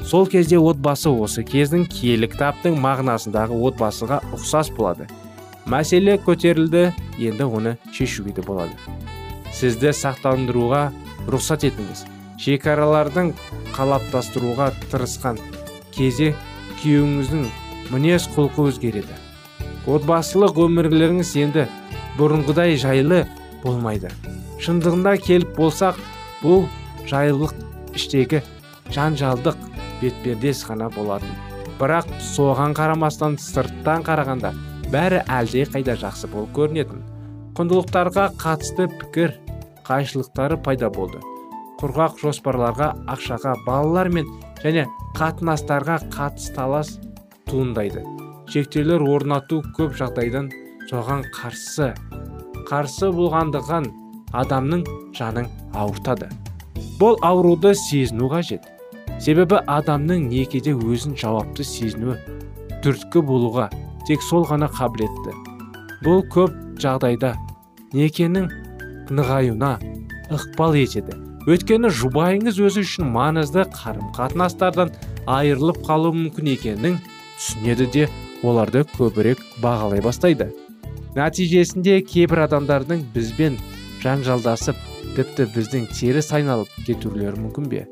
Сол 0.07 0.27
кезде 0.31 0.59
отбасы 0.59 1.11
осы 1.11 1.45
кездің 1.47 1.85
киелі 1.91 2.31
кітаптың 2.33 2.79
мағынасындағы 2.83 3.59
отбасыға 3.69 4.23
ұқсас 4.35 4.73
болады. 4.75 5.07
Мәселе 5.71 6.17
көтерілді 6.19 6.91
енді 7.19 7.47
оны 7.47 7.77
шешуге 7.95 8.33
де 8.35 8.43
болады. 8.43 8.75
Сізді 9.55 9.93
сақтандыруға 9.95 10.89
рұқсат 11.31 11.67
етіңіз. 11.69 12.05
Шекаралардың 12.41 13.35
қалаптастыруға 13.77 14.71
тырысқан 14.91 15.39
кезде 15.95 16.33
күйеуіңіздің 16.81 17.45
мінез 17.93 18.27
құлқы 18.35 18.71
өзгереді. 18.71 19.19
Отбасылық 19.91 20.59
өмірлеріңіз 20.65 21.35
енді 21.45 21.67
бұрынғыдай 22.19 22.79
жайлы 22.81 23.27
болмайды. 23.63 24.11
Шындығында 24.61 25.17
келіп 25.23 25.55
болсақ 25.59 26.01
бұл 26.43 26.67
жайлылық 27.11 27.55
іштегі 27.95 28.43
жанжалдық 28.95 29.61
бетпердес 30.01 30.65
ғана 30.69 30.91
болатын. 30.97 31.31
Бірақ 31.81 32.09
соған 32.33 32.75
қарамастан 32.77 33.39
сырттан 33.41 34.05
қарағанда 34.05 34.53
бәрі 34.91 35.23
әлде 35.31 35.65
қайда 35.71 35.97
жақсы 36.01 36.31
болып 36.33 36.55
көрінетін. 36.57 37.03
Құндылықтарға 37.59 38.27
қатысты 38.41 38.87
пікір 39.01 39.35
қайшылықтары 39.87 40.59
пайда 40.65 40.91
болды. 40.91 41.21
Құрғақ 41.81 42.19
жоспарларға 42.21 42.91
ақшаға 43.11 43.55
балалар 43.67 44.11
мен 44.13 44.29
және 44.63 44.87
қатынастарға 45.19 46.01
қатыс 46.13 46.51
талас 46.57 46.97
туындайды. 47.51 48.05
Шектеулер 48.51 49.03
орнату 49.07 49.63
көп 49.77 49.95
жағдайдан 49.99 50.51
соған 50.91 51.25
қарсы 51.35 51.93
қарсы 52.71 53.11
болғандығын 53.15 53.89
адамның 54.37 54.85
жанын 55.17 55.49
ауыртады. 55.75 56.29
Бұл 57.01 57.17
ауруды 57.27 57.75
сезіну 57.75 58.29
қажет. 58.31 58.67
Себебі 59.21 59.61
адамның 59.67 60.29
некеде 60.31 60.75
өзін 60.75 61.17
жауапты 61.19 61.65
сезінуі 61.67 62.17
түрткі 62.85 63.23
болуға 63.27 63.69
тек 64.11 64.25
сол 64.27 64.43
ғана 64.49 64.67
қабілетті. 64.75 65.37
Бұл 66.03 66.25
көп 66.35 66.55
жағдайда 66.83 67.37
некенің 67.95 68.49
нығаюына 69.15 69.77
ықпал 70.35 70.75
етеді. 70.81 71.15
Өйткені 71.47 71.93
жұбайыңыз 71.95 72.59
өзі 72.59 72.83
үшін 72.83 73.07
маңызды 73.15 73.63
қарым 73.71 74.11
қатынастардан 74.17 74.91
айырылып 75.31 75.79
қалуы 75.87 76.17
мүмкін 76.17 76.51
екенін 76.57 76.99
түсінеді 77.39 77.87
де 77.95 78.09
оларды 78.43 78.83
көбірек 78.97 79.45
бағалай 79.63 80.03
бастайды. 80.03 80.51
Нәтижесінде 81.15 82.01
кейбір 82.03 82.45
адамдардың 82.49 83.07
бізбен 83.15 83.59
жанжалдасып 84.03 84.79
тіпті 85.15 85.47
біздің 85.55 85.87
теріс 85.95 86.33
айналып 86.35 86.75
кетулері 86.87 87.39
мүмкін 87.47 87.71
бе? 87.71 87.87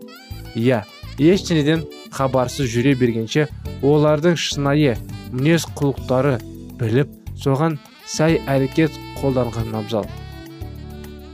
Иә 0.58 0.82
ештеңеден 1.18 1.86
хабарсыз 2.14 2.70
жүре 2.72 2.94
бергенше 2.98 3.46
олардың 3.82 4.36
шынайы 4.38 4.96
мінез 5.32 5.66
құлықтары 5.78 6.38
біліп 6.80 7.12
соған 7.42 7.78
сай 8.06 8.38
әрекет 8.48 8.94
қолданған 9.20 9.76
абзал. 9.82 10.06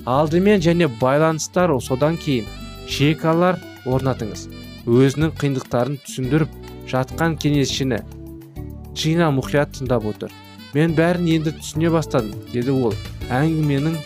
Алдымен 0.07 0.61
және 0.61 0.89
байланыстар 1.01 1.73
содан 1.81 2.19
кейін 2.21 2.49
шекалар 2.89 3.61
орнатыңыз. 3.87 4.49
Өзінің 4.85 5.33
қиындықтарын 5.41 5.97
түсіндіріп 6.05 6.59
жатқан 6.91 7.39
кеңесшіні 7.41 8.03
джина 8.95 9.31
мұқият 9.33 9.79
тыңдап 9.79 10.05
отыр. 10.11 10.33
Мен 10.75 10.95
бәрін 10.99 11.31
енді 11.39 11.55
түсіне 11.57 11.93
бастадым 11.95 12.35
деді 12.53 12.75
ол 12.75 12.97
әңгіменің 13.31 13.97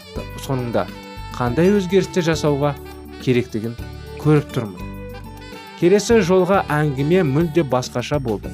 соңында. 0.45 0.87
Қандай 1.35 1.73
өзгерістер 1.75 2.29
жасауға 2.31 2.75
керектігін 3.25 3.75
көріп 4.23 4.55
тұрмын 4.55 4.88
келесі 5.81 6.21
жолға 6.27 6.65
әңгіме 6.73 7.23
мүлде 7.27 7.65
басқаша 7.65 8.19
болды. 8.19 8.51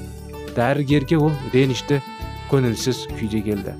Дәрігерге 0.55 1.17
ол 1.19 1.33
ренішті 1.53 2.01
көңілсіз 2.51 3.05
күйде 3.17 3.41
келді. 3.45 3.73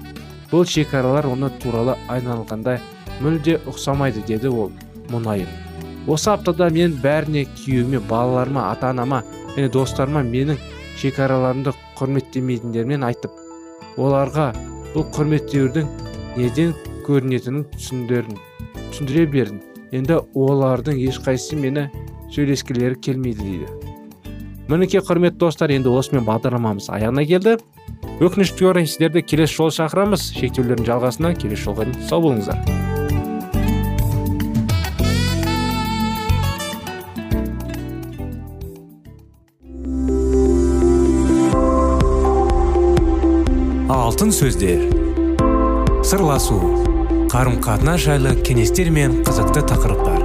Бұл 0.52 0.66
шекаралар 0.70 1.30
оны 1.30 1.52
туралы 1.62 1.98
айналғанда 2.12 2.80
мүлде 3.22 3.60
ұқсамайды 3.70 4.26
деді 4.28 4.52
ол 4.52 4.74
мұңайып 5.12 5.66
осы 6.12 6.30
аптада 6.30 6.68
мен 6.70 6.94
бәріне 7.02 7.46
күйеуіме 7.58 8.02
балаларыма 8.10 8.68
ата 8.72 8.92
анама 8.94 9.22
және 9.56 9.70
достарыма 9.74 10.22
менің 10.28 10.60
шекараларымды 11.02 11.74
құрметтемейтіндермен 11.98 13.06
айтып 13.08 13.40
оларға 13.98 14.52
бұл 14.94 15.08
құрметтеудің 15.16 15.90
неден 16.38 16.76
көрінетінін 17.08 17.66
түсіндерін 17.74 18.38
түсіндіре 18.92 19.26
бердім 19.34 19.62
енді 19.98 20.20
олардың 20.46 21.02
ешқайсысы 21.10 21.58
мені 21.62 21.88
сөйлескілері 22.34 22.96
келмейді 22.96 23.42
дейді. 23.42 23.68
Мінекей 24.68 25.02
құрметті 25.06 25.38
достар 25.38 25.70
енді 25.76 25.92
осымен 25.94 26.26
бағдарламамыз 26.26 26.90
аяғына 26.90 27.26
келді. 27.30 27.60
Өкінішке 28.18 28.66
орай 28.66 28.88
сіздерді 28.90 29.22
келесі 29.22 29.60
жолы 29.60 29.76
шақырамыз. 29.76 30.32
Шектеулердің 30.40 30.88
жалғасына 30.90 31.36
келесі 31.38 31.68
жолға 31.68 31.86
дейін 31.86 32.08
сау 32.10 32.24
болыңыздар. 32.26 32.58
Алтын 43.94 44.34
сөздер. 44.34 44.88
Сырласу. 46.02 46.58
Қарым 47.30 47.62
қатынас 47.62 48.02
жайлы 48.08 48.34
кеңестер 48.42 48.90
мен 48.90 49.22
қызықты 49.28 49.62
тақырыптар. 49.70 50.25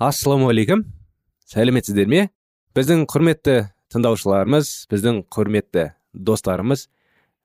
Ассалаумағалейкум 0.00 0.86
сәлеметсіздер 1.44 2.08
ме? 2.08 2.20
Біздің 2.72 3.02
құрметті 3.10 3.56
тыңдаушыларымыз 3.92 4.70
біздің 4.88 5.18
құрметті 5.28 5.90
достарымыз 6.16 6.86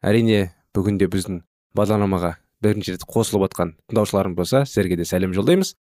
әрине 0.05 0.53
бүгінде 0.75 1.09
біздің 1.11 1.41
бағдарламаға 1.75 2.37
бірінші 2.63 2.95
рет 2.95 3.03
қосылып 3.11 3.49
отқан 3.49 3.73
тыңдаушыларымыз 3.89 4.37
болса 4.39 4.61
сіздерге 4.63 5.01
де 5.01 5.07
сәлем 5.09 5.35
жолдаймыз. 5.35 5.73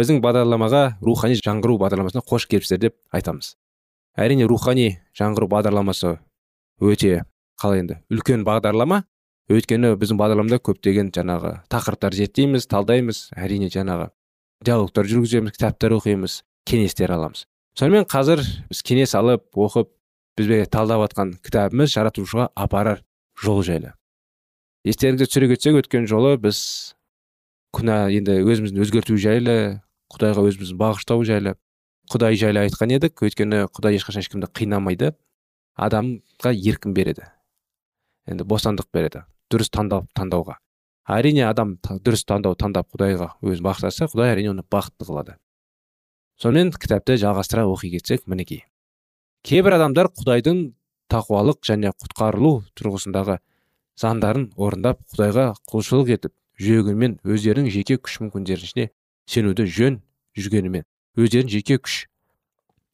Біздің 0.00 0.22
бағдарламаға 0.24 0.82
рухани 1.04 1.36
жаңғыру 1.36 1.76
бағдарламасына 1.82 2.24
қош 2.24 2.48
келіпсіздер 2.48 2.80
деп 2.80 2.96
айтамыз. 3.12 3.52
Әрине 4.16 4.48
рухани 4.48 5.02
жаңғыру 5.18 5.50
бағдарламасы 5.52 6.14
өте 6.80 7.26
қалай 7.60 7.84
енді 7.84 8.00
үлкен 8.08 8.48
бағдарлама. 8.48 9.02
Өйткені 9.52 9.92
біздің 10.00 10.16
бағдарламада 10.16 10.62
көптеген 10.64 11.12
жаңағы 11.12 11.58
тақырыптар 11.68 12.16
зерттейміз 12.16 12.70
талдаймыз. 12.72 13.26
Әрине 13.36 13.68
жаңағы 13.68 14.08
диалогтар 14.64 15.08
жүргіземіз 15.10 15.56
кітаптар 15.56 15.96
оқимыз 15.98 16.42
кеңестер 16.68 17.12
аламыз. 17.14 17.46
Сонымен 17.78 18.06
қазір 18.08 18.42
біз 18.70 18.82
кеңес 18.86 19.14
алып 19.18 19.44
оқып 19.56 19.90
бізбе 20.38 20.64
талдап 20.70 21.02
жатқан 21.06 21.34
кітабымыз 21.44 21.92
жаратушыға 21.94 22.50
апарар 22.54 23.02
жол 23.42 23.62
жайлы. 23.66 23.94
Естеріңізге 24.86 25.28
түсіре 25.30 25.48
кетсек 25.52 25.78
өткен 25.82 26.08
жолы 26.10 26.36
біз 26.42 26.60
күнә 27.74 28.06
енді 28.12 28.38
өзімізді 28.44 28.82
өзгерту 28.84 29.18
жайлы 29.20 29.56
құдайға 30.12 30.46
өзімізді 30.50 30.78
бағыштау 30.80 31.24
жайлы 31.26 31.54
құдай 32.12 32.36
жайлы 32.36 32.66
айтқан 32.66 32.92
едік. 32.92 33.22
Өйткені 33.24 33.66
құдай 33.72 33.96
ешқашан 33.96 34.24
ешкімді 34.24 34.50
қинамайды. 34.52 35.12
Адамға 35.80 36.52
еркін 36.52 36.92
береді. 36.92 37.28
Енді 38.28 38.44
бостандық 38.44 38.90
береді. 38.92 39.24
Дұрыс 39.50 39.72
таңдау 39.72 40.04
таңдауға. 40.16 40.58
Әрине 41.08 41.46
адам 41.48 41.76
дұрыс 41.82 42.24
таңдау 42.28 42.56
таңдап 42.58 42.92
құдайға 42.94 43.32
өзін 43.42 43.66
бағыштаса 43.66 44.08
құдай 44.12 44.34
әрине 44.36 44.52
оны 44.52 44.64
бақытты 44.70 45.06
қылады. 45.08 45.36
Сонымен 46.38 46.72
кітапты 46.72 47.16
жалғастыра 47.18 47.66
оқи 47.66 47.90
кетсек 47.96 48.26
мінекей. 48.26 48.64
Кейбір 49.42 49.76
адамдар 49.78 50.08
құдайдың 50.14 50.72
тақуалық 51.10 51.60
және 51.66 51.92
құтқарылу 51.92 52.62
тұрғысындағы 52.78 53.38
заңдарын 53.98 54.48
орындап 54.56 55.02
құдайға 55.12 55.52
құлшылық 55.70 56.14
етіп 56.16 56.34
жүрегімен 56.62 57.18
өздерінің 57.26 57.70
жеке 57.74 57.98
күш 57.98 58.20
мүмкіндіктеріне 58.22 58.88
сенуді 59.26 59.66
жөн 59.66 59.98
жүргенімен 60.38 60.86
өздерін 61.18 61.50
жеке 61.52 61.78
күш 61.82 62.06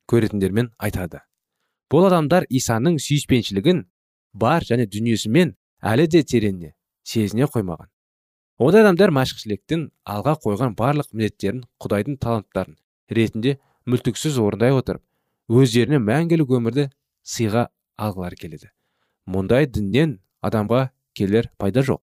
көретіндермен 0.09 0.73
айтады. 0.79 1.21
Бұл 1.92 2.09
адамдар 2.09 2.49
исаның 2.49 2.99
сүйіспеншілігін 3.01 3.85
бар 4.35 4.64
және 4.64 4.88
дүниесімен 4.88 5.55
әлі 5.81 6.09
де 6.09 6.25
тереңіне 6.25 6.75
сезіне 7.05 7.49
қоймаған. 7.49 7.88
Ондай 8.59 8.83
адамдар 8.83 9.12
мәшіқшіліктің 9.14 9.85
алға 10.14 10.35
қойған 10.42 10.75
барлық 10.79 11.12
міндеттерін 11.12 11.62
құдайдың 11.83 12.18
таланттарын 12.23 12.77
ретінде 13.14 13.59
мүлтіксіз 13.87 14.38
орындай 14.42 14.75
отырып 14.75 15.03
өздеріне 15.49 16.01
мәңгілік 16.03 16.51
өмірді 16.59 16.88
сыйға 17.23 17.68
алғылары 17.97 18.37
келеді. 18.40 18.71
Мұндай 19.31 19.68
діннен 19.71 20.18
адамға 20.42 20.88
келер 21.14 21.51
пайда 21.59 21.85
жоқ. 21.87 22.03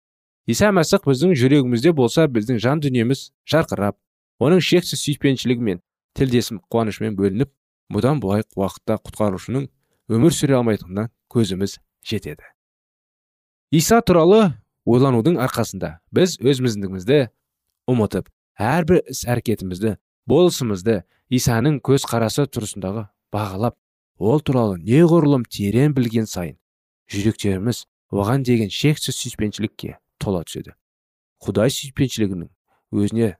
Иса 0.49 0.71
мәсіх 0.73 1.05
біздің 1.05 1.35
жүрегімізде 1.37 1.93
болса 1.93 2.25
біздің 2.27 2.59
жан 2.63 2.81
дүниеміз 2.81 3.29
жарқырап 3.49 3.99
оның 4.41 4.63
шексіз 4.65 5.03
сүйіспеншілігімен 5.03 5.83
тілдесім 6.17 6.63
қуанышымен 6.71 7.17
бөлініп 7.19 7.51
бұдан 7.93 8.21
былай 8.23 8.41
уақытта 8.55 8.97
құтқарушының 9.05 9.67
өмір 10.09 10.33
сүре 10.33 10.57
алмайтынына 10.57 11.09
көзіміз 11.29 11.77
жетеді. 12.01 12.43
Иса 13.71 14.01
туралы 14.01 14.55
ойланудың 14.89 15.37
арқасында 15.43 15.91
біз 16.15 16.37
өзіміздігімізді 16.41 17.19
ұмытып 17.91 18.29
әрбір 18.59 19.03
іс 19.13 19.23
әрекетімізді 19.29 19.95
болысымызды 20.29 21.01
исаның 21.39 21.79
көз 21.85 22.05
қарасы 22.09 22.45
тұрысындағы 22.49 23.05
бағалап 23.33 23.77
ол 24.19 24.41
туралы 24.41 24.79
неғұрлым 24.83 25.45
терең 25.47 25.95
білген 25.97 26.27
сайын 26.29 26.57
жүректеріміз 27.13 27.85
оған 28.11 28.43
деген 28.45 28.69
шексіз 28.73 29.15
сүйіспеншілікке 29.15 29.97
тола 30.19 30.43
түседі. 30.45 30.73
Құдай 31.39 31.71
сүйіспеншілігінің 31.73 32.49
өзіне 32.91 33.35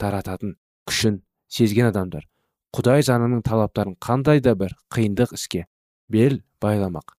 тарататын 0.00 0.56
күшін 0.88 1.20
сезген 1.52 1.90
адамдар 1.90 2.28
құдай 2.72 3.04
заңының 3.04 3.42
талаптарын 3.44 3.98
қандай 4.00 4.40
да 4.40 4.54
бір 4.58 4.72
қиындық 4.94 5.34
іске 5.36 5.66
бел 6.08 6.40
байламақ 6.62 7.16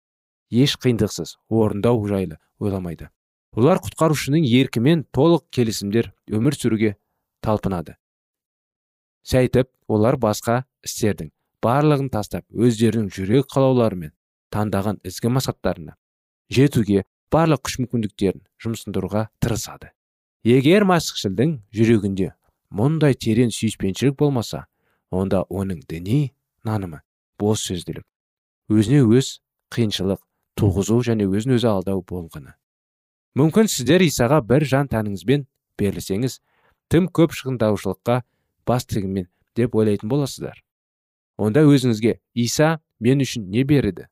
еш 0.49 0.77
қиындықсыз 0.81 1.37
орындау 1.49 2.01
жайлы 2.07 2.39
ойламайды. 2.59 3.09
Олар 3.53 3.77
құтқарушының 3.85 4.45
еркімен 4.49 5.03
толық 5.13 5.45
келісімдер 5.53 6.09
өмір 6.33 6.57
сүруге 6.57 6.95
талпынады. 7.45 7.95
Сәйтіп 9.23 9.69
олар 9.87 10.17
басқа 10.17 10.63
істердің 10.85 11.29
барлығын 11.63 12.09
тастап 12.13 12.45
өздерінің 12.49 13.11
жүрек 13.13 13.47
қалауларымен 13.53 14.13
таңдаған 14.53 14.99
ізгі 15.05 15.31
мақсаттарына 15.37 15.95
жетуге 16.49 17.03
барлық 17.33 17.63
күш 17.67 17.77
мүмкіндіктерін 17.83 18.41
жұмсындыруға 18.63 19.27
тырысады. 19.41 19.93
Егер 20.43 20.83
масқішілдің 20.89 21.59
жүрегінде 21.73 22.33
мұндай 22.73 23.15
терең 23.15 23.53
сүйіспеншілік 23.53 24.17
болмаса 24.19 24.65
онда 25.13 25.45
оның 25.49 25.85
діни 25.87 26.33
нанымы 26.65 27.03
бос 27.39 27.63
сөзділік 27.69 28.03
өзіне 28.73 29.05
өз 29.05 29.37
қиыншылық 29.73 30.19
туғызу 30.59 30.99
және 31.05 31.29
өзін 31.29 31.55
өзі 31.59 31.69
алдау 31.69 32.03
болғаны 32.09 32.57
мүмкін 33.39 33.69
сіздер 33.71 34.03
исаға 34.05 34.41
бір 34.45 34.65
жан 34.69 34.89
тәніңізбен 34.91 35.47
берілсеңіз 35.79 36.39
тым 36.89 37.09
көп 37.09 37.33
шығындаушылыққа 37.37 38.21
бас 38.67 38.85
тігімен 38.85 39.29
деп 39.57 39.75
ойлайтын 39.75 40.09
боласыздар. 40.09 40.63
Онда 41.37 41.65
өзіңізге 41.65 42.19
иса 42.33 42.79
мен 42.99 43.21
үшін 43.25 43.49
не 43.49 43.63
береді? 43.63 44.07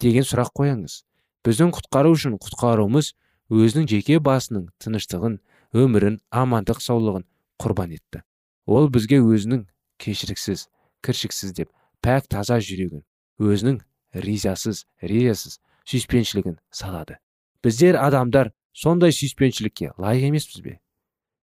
деген 0.00 0.24
сұрақ 0.24 0.52
қойыңыз 0.56 1.02
біздің 1.44 1.72
құтқару 1.76 2.14
үшін 2.14 2.36
құтқаруымыз 2.40 3.12
өзінің 3.52 3.88
жеке 3.90 4.18
басының 4.24 4.68
тыныштығын 4.80 5.36
өмірін 5.76 6.18
амандық 6.30 6.80
саулығын 6.80 7.26
құрбан 7.60 7.94
етті. 7.96 8.22
Ол 8.66 8.88
бізге 8.92 9.20
өзінің 9.20 9.66
кешіріксіз 10.00 10.68
кіршіксіз 11.04 11.52
деп 11.58 11.72
пәк 12.04 12.30
таза 12.32 12.60
жүрегін 12.64 13.04
өзінің 13.40 13.80
ризасыз 14.24 14.86
риясыз 15.02 15.58
сүйіспеншілігін 15.84 16.56
салады. 16.72 17.18
Біздер 17.64 17.98
адамдар 18.00 18.52
сондай 18.72 19.12
сүйіспеншілікке 19.14 19.92
лайық 19.98 20.30
емеспіз 20.30 20.62
бе? 20.64 20.78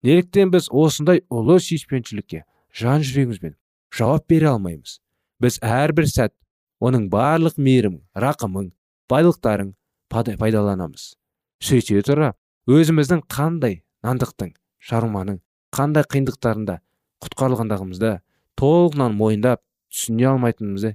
Неліктен 0.04 0.52
біз 0.54 0.70
осындай 0.72 1.24
ұлы 1.30 1.60
сүйіспеншілікке 1.64 2.44
жан 2.74 3.04
жүрегімізбен 3.06 3.56
жауап 3.94 4.28
бере 4.30 4.52
алмаймыз? 4.54 5.00
Біз 5.42 5.60
әрбір 5.62 6.08
сәт 6.10 6.34
оның 6.82 7.10
барлық 7.14 7.58
мейірім 7.58 8.02
рақымың 8.18 8.72
байлықтарың 9.10 9.74
пайдаланамыз. 10.10 11.16
Сөйте 11.62 12.02
тұра 12.06 12.34
өзіміздің 12.70 13.24
қандай 13.32 13.82
нандықтың 14.06 14.54
шаруаның 14.80 15.40
қандай 15.74 16.06
қиындықтарында 16.12 16.80
құтқарылғандығымызды 17.26 18.14
толығынан 18.60 19.16
мойындап 19.18 19.64
түсіне 19.92 20.30
алмайтынымызды 20.32 20.94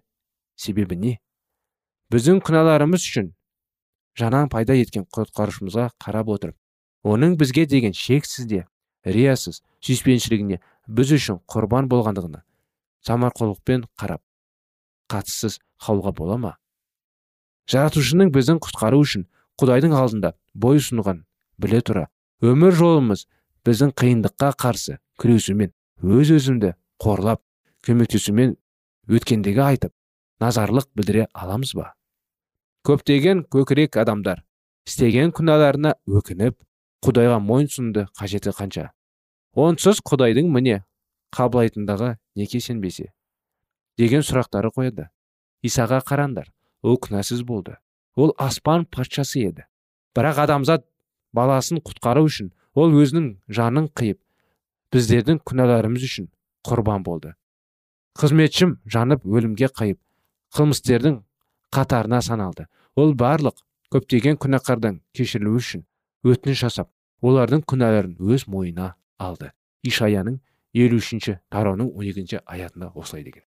себебі 0.56 0.96
не? 0.96 1.14
Біздің 2.12 2.42
күнәларымыз 2.46 3.06
үшін 3.08 3.32
жанан 4.18 4.48
пайда 4.52 4.76
еткен 4.78 5.06
құтқарушымызға 5.14 5.90
қарап 6.02 6.32
отырып 6.36 6.56
оның 7.14 7.36
бізге 7.40 7.66
деген 7.66 7.94
шексіз 7.96 8.46
де 8.46 8.64
риясыз 9.06 9.62
сүйіспеншілігіне 9.82 10.60
біз 10.88 11.14
үшін 11.18 11.40
құрбан 11.50 11.88
болғандығына 11.90 12.42
самарқорлықпен 13.06 13.86
қарап 13.98 14.22
қатыссыз 15.12 15.58
қалуға 15.82 16.12
бола 16.16 16.38
ма? 16.38 16.52
Жаратушының 17.70 18.32
біздің 18.34 18.60
құтқару 18.64 19.02
үшін 19.02 19.26
құдайдың 19.60 19.94
алдында 19.96 20.32
бой 20.54 20.80
ұсынған 20.80 21.22
біле 21.62 21.80
тұра. 21.86 22.08
Өмір 22.42 22.74
жолымыз 22.78 23.26
біздің 23.66 23.92
қиындыққа 23.98 24.52
қарсы 24.62 24.98
күресумен 25.22 25.72
өз 26.02 26.32
өзімді 26.38 26.74
қорлап 27.02 27.42
көмектесумен 27.86 28.56
өткендегі 29.10 29.62
айтып 29.66 29.94
назарлық 30.42 30.88
білдіре 30.96 31.28
аламыз 31.32 31.74
ба? 31.78 31.92
Көптеген 32.82 33.44
көкірек 33.46 33.96
адамдар 34.02 34.40
істеген 34.88 35.30
күнәларына 35.36 35.92
өкініп 36.10 36.56
құдайға 37.06 37.38
мойынсұнды 37.42 38.08
қажеті 38.18 38.50
қанша. 38.58 38.88
Онсыз 39.54 40.00
құдайдың 40.02 40.48
міне 40.50 40.80
қабылайтындығы 41.36 42.16
неге 42.34 42.60
сенбесе 42.60 43.12
деген 43.98 44.26
сұрақтары 44.26 44.72
қояды. 44.74 45.06
Исаға 45.62 46.02
қараңдар 46.02 46.50
ол 46.82 46.98
күнәсіз 46.98 47.44
болды. 47.46 47.76
Ол 48.16 48.34
аспан 48.36 48.84
патшасы 48.84 49.46
еді. 49.46 49.66
Бірақ 50.16 50.42
адамзат 50.48 50.86
баласын 51.32 51.78
құтқару 51.86 52.26
үшін 52.26 52.50
ол 52.74 52.90
өзінің 52.98 53.36
жанын 53.46 53.92
қиып 53.94 54.18
біздердің 54.92 55.38
күнәларымыз 55.46 56.02
үшін 56.08 56.32
құрбан 56.66 57.06
болды. 57.06 57.36
Қызметшім 58.18 58.80
жанып 58.90 59.22
өлімге 59.24 59.70
қайып 59.70 60.00
қылмыстердің 60.56 61.22
қатарына 61.72 62.20
саналды. 62.22 62.66
Ол 62.96 63.14
барлық 63.16 63.56
көптеген 63.92 64.38
күнәқардан 64.40 65.00
кешірілу 65.16 65.56
үшін 65.58 65.84
өтініш 66.24 66.64
жасап 66.66 66.90
олардың 67.24 67.64
күнәларын 67.68 68.16
өз 68.20 68.46
мойнына 68.46 68.94
алды. 69.18 69.52
Ишаяның 69.82 70.38
елу 70.76 71.00
үшінші 71.00 71.38
тарауының 71.50 71.90
он 71.96 72.06
екінші 72.06 72.42
аятында 72.46 72.92
осылай 72.94 73.24
деген. 73.24 73.44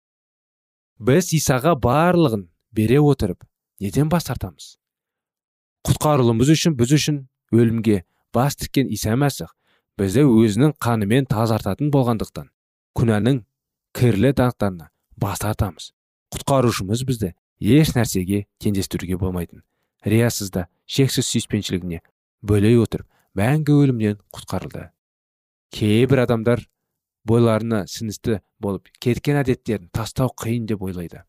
Біз 0.98 1.32
исаға 1.36 1.74
барлығын 1.76 2.46
бере 2.72 3.00
отырып 3.00 3.44
неден 3.80 4.08
бас 4.08 4.28
тартамыз? 4.28 4.76
Құтқарылуымыз 5.88 6.52
үшін 6.54 6.76
біз 6.78 6.94
үшін 6.94 7.24
өлімге 7.52 8.02
бас 8.34 8.56
тіккен 8.56 8.90
иса 8.94 9.16
мәсіх 9.18 9.50
бізді 9.98 10.24
өзінің 10.28 10.76
қанымен 10.82 11.26
тазартатын 11.30 11.90
болғандықтан 11.92 12.48
күнәнің 12.98 13.42
кірлі 13.96 14.32
даңқтарына 14.38 14.88
бас 15.16 15.42
тартамыз. 15.42 15.90
Құтқарушымыз 16.32 17.02
бізді 17.08 17.32
еш 17.62 17.94
нәрсеге 17.94 18.44
теңдестіруге 18.62 19.18
болмайтын. 19.20 19.62
Риясызда 20.04 20.66
шексіз 20.86 21.28
сүйіспеншілігіне 21.30 22.00
бөлей 22.42 22.78
отырып 22.82 23.06
мәңгі 23.38 23.76
өлімнен 23.84 24.18
құтқарылды. 24.34 24.88
Кейбір 25.72 26.24
адамдар 26.26 26.64
бойларына 27.24 27.84
сіңісті 27.86 28.40
болып 28.60 28.90
кеткен 29.00 29.38
әдеттерін 29.40 29.90
тастау 29.94 30.32
қиын 30.34 30.66
деп 30.66 30.82
ойлайды. 30.82 31.22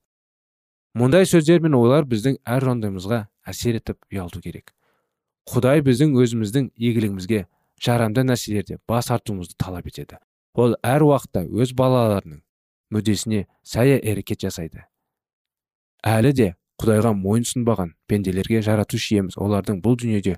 Мұндай 0.98 1.26
сөздер 1.30 1.62
мен 1.62 1.78
ойлар 1.78 2.06
біздің 2.10 2.40
әр 2.46 2.66
жандайымызға 2.68 3.20
әсер 3.50 3.78
етіп 3.80 4.02
ұялту 4.12 4.42
керек. 4.42 4.74
Құдай 5.50 5.82
біздің 5.86 6.14
өзіміздің 6.18 6.70
игілігімізге 6.78 7.46
жарамды 7.82 8.24
нәрселерде 8.26 8.80
бас 8.88 9.10
артуымызды 9.12 9.58
талап 9.58 9.88
етеді. 9.90 10.20
Ол 10.54 10.78
әр 10.86 11.06
уақытта 11.08 11.46
өз 11.50 11.74
балаларының 11.78 12.44
мүддесіне 12.94 13.48
сая 13.64 13.98
әрекет 14.00 14.46
жасайды. 14.46 14.86
Әлі 16.04 16.34
де 16.38 16.48
құдайға 16.82 17.14
мойын 17.18 17.48
сұнбаған 17.48 17.94
пенделерге 18.08 18.62
жаратушы 18.62 19.16
иеміз. 19.16 19.38
Олардың 19.38 19.82
бұл 19.84 19.98
дүниеде 20.02 20.38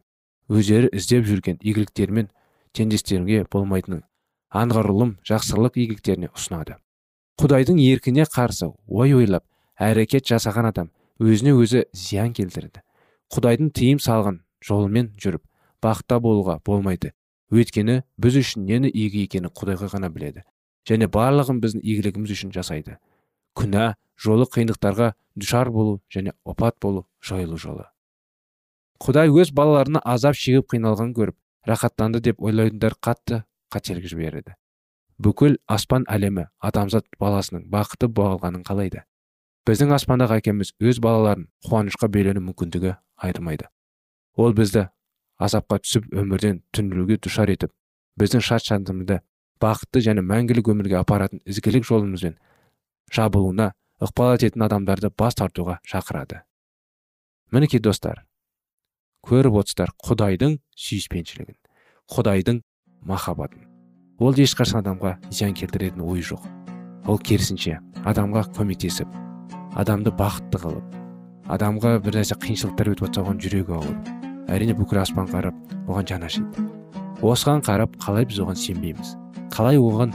өздері 0.49 0.91
іздеп 0.93 1.25
жүрген 1.25 1.59
игіліктермен 1.61 2.29
теңдестіруге 2.77 3.45
болмайтынын 3.51 4.03
анғарылым 4.49 5.17
жақсылық 5.25 5.79
игіліктеріне 5.81 6.31
ұсынады. 6.35 6.77
Құдайдың 7.41 7.81
еркіне 7.81 8.27
қарсы 8.29 8.71
ой 8.87 9.15
ойлап 9.17 9.45
әрекет 9.81 10.27
жасаған 10.29 10.69
адам 10.71 10.91
өзіне 11.19 11.55
өзі 11.57 11.85
зиян 11.91 12.33
келтірді 12.35 12.85
құдайдың 13.33 13.71
тыйым 13.75 13.99
салған 13.99 14.41
жолымен 14.63 15.11
жүріп 15.21 15.43
бақытта 15.83 16.19
болуға 16.21 16.59
болмайды. 16.65 17.11
Өйткені 17.51 18.01
біз 18.21 18.37
үшін 18.41 18.65
нені 18.69 18.89
игі 18.89 19.25
екенін 19.25 19.51
құдайға 19.53 19.89
ғана 19.93 20.09
біледі. 20.13 20.43
Және 20.87 21.09
барлығын 21.11 21.59
біздің 21.61 21.83
игілігіміз 21.83 22.33
үшін 22.35 22.53
жасайды. 22.53 22.97
Күнә 23.55 23.95
жолы 24.19 24.47
қиындықтарға 24.51 25.13
душар 25.35 25.71
болу 25.71 26.01
және 26.13 26.33
опат 26.45 26.77
болу 26.81 27.05
жойылу 27.21 27.57
жолы. 27.57 27.85
Құдай 28.99 29.29
өз 29.29 29.51
балаларына 29.51 30.01
азап 30.03 30.37
шегіп 30.39 30.69
қиналған 30.73 31.13
көріп 31.15 31.35
рахаттанды 31.67 32.21
деп 32.21 32.41
ойлайтындар 32.41 32.95
қатты 33.01 33.43
қателік 33.73 34.07
жібереді. 34.07 34.55
Бүкіл 35.19 35.57
аспан 35.67 36.05
әлемі 36.11 36.47
адамзат 36.59 37.07
баласының 37.19 37.67
бақыты 37.71 38.07
болғанын 38.07 38.63
қалайды. 38.67 39.03
Біздің 39.65 39.95
аспандағы 39.95 40.39
әкеміз 40.41 40.75
өз 40.79 40.99
балаларын 41.01 41.47
қуанышқа 41.65 42.09
бөлену 42.11 42.43
мүмкіндігі 42.49 42.95
айырмайды. 43.17 43.67
Ол 44.35 44.53
бізді 44.53 44.89
азапқа 45.39 45.79
түсіп 45.83 46.11
өмірден 46.13 46.61
түңілуге 46.75 47.17
душар 47.23 47.49
етіп 47.51 47.71
біздің 48.19 48.43
шат 48.43 48.67
шадымды 48.67 49.19
бақытты 49.61 50.03
және 50.03 50.23
мәңгілік 50.23 50.69
өмірге 50.71 50.99
апаратын 50.99 51.41
ізгілік 51.45 51.87
жолымызбен 51.87 52.37
жабылуына 53.13 53.73
ықпал 54.01 54.35
ететін 54.35 54.65
адамдарды 54.65 55.11
бас 55.11 55.35
тартуға 55.35 55.79
шақырады. 55.87 56.41
Мінекей 57.51 57.79
достар 57.79 58.25
көріп 59.25 59.61
отырсыздар 59.61 59.93
құдайдың 60.05 60.59
сүйіспеншілігін 60.77 61.57
құдайдың 62.11 62.61
махаббатын. 63.01 63.65
Ол 64.19 64.35
ешқашан 64.37 64.83
адамға 64.83 65.17
зиян 65.29 65.55
келтіретін 65.57 66.03
ой 66.05 66.21
жоқ. 66.21 66.43
Ол 67.07 67.17
керісінше 67.19 67.79
адамға 68.05 68.45
көмектесіп 68.57 69.09
адамды 69.77 70.13
бақытты 70.15 70.61
қылып 70.61 70.95
адамға 71.51 71.97
бір 72.05 72.19
нәрсе 72.21 72.37
қиыншылықтар 72.41 72.93
өтіп 72.93 73.07
жатса 73.07 73.21
оған 73.21 73.41
жүрегі 73.43 73.75
ауырып 73.75 74.49
әрине 74.49 74.75
бүкіл 74.77 75.01
аспан 75.01 75.27
қарап 75.29 75.57
оған 75.85 76.07
жан 76.09 76.25
ашиды. 76.25 76.65
Осыған 77.21 77.61
қарап 77.65 77.97
қалай 78.01 78.25
біз 78.29 78.39
оған 78.41 78.57
сенбейміз? 78.57 79.15
Қалай 79.53 79.77
оған 79.81 80.13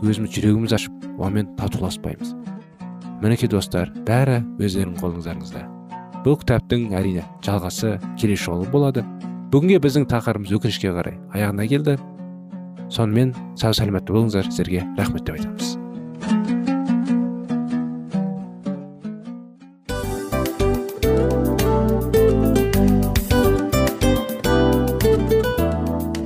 өзіміз 0.00 0.32
жүрегіміз 0.32 0.74
ашып 0.76 1.04
онымен 1.20 1.50
татуласпаймыз. 1.58 2.32
Мінекей 3.20 3.50
достар 3.52 3.90
бәрі 4.08 4.40
өздеріңіздің 4.56 4.96
қолыңыздарыңызда. 5.02 5.64
Бұл 6.24 6.38
кітаптың 6.40 6.94
әрине 6.96 7.26
жалғасы 7.44 7.98
келесі 8.20 8.46
жолы 8.46 8.68
болады. 8.72 9.04
Бүгінге 9.52 9.80
біздің 9.84 10.06
тақырыбымыз 10.08 10.56
өкінішке 10.56 10.94
қарай 10.96 11.18
аяғына 11.36 11.68
келді. 11.68 11.98
Сонымен 12.88 13.34
сау 13.60 13.76
сәлеметті 13.76 14.16
болыңыздар 14.16 14.48
сіздерге 14.48 14.86
рахмет 14.96 15.24
деп 15.28 15.36
айтамыз. 15.36 15.76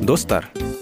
Достар 0.04 0.46